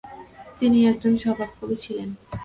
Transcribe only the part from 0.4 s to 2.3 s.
তিনি একজন স্বভাবকবি ছিলেন।